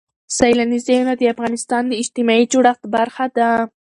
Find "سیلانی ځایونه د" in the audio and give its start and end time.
0.37-1.21